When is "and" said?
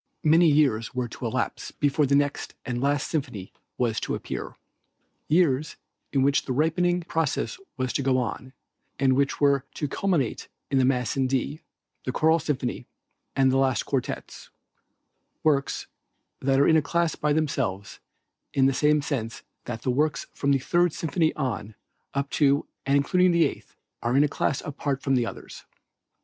2.65-2.81, 8.97-9.13, 13.35-13.51, 22.87-22.97